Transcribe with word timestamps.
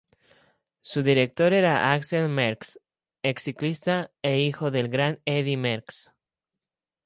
Su 0.81 1.03
director 1.03 1.53
era 1.53 1.93
Axel 1.93 2.27
Merckx, 2.27 2.79
exciclista 3.21 4.09
e 4.23 4.39
hijo 4.39 4.71
del 4.71 4.89
gran 4.89 5.19
Eddy 5.25 5.57
Merckx. 5.57 6.11